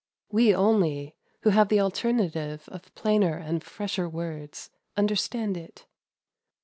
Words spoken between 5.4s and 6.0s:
it.